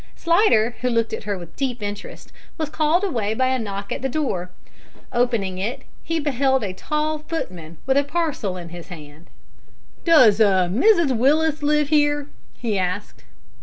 [0.15, 4.01] Slidder, who looked at her with deep interest, was called away by a knock at
[4.01, 4.49] the door.
[5.13, 9.29] Opening it he beheld a tall footman, with a parcel in his hand.
[10.03, 12.25] "Does a Mrs Willis live here?"
[12.57, 13.23] he asked.